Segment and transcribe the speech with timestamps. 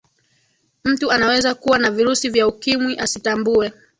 [0.83, 3.71] mtu anaweza kuwa na virusi vya ukimwi asitambue